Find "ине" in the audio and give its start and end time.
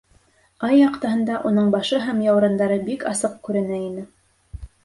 3.85-4.09